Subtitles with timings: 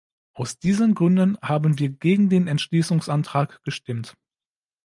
[0.33, 4.15] Aus diesen Gründen haben wir gegen den Entschließungsantrag gestimmt.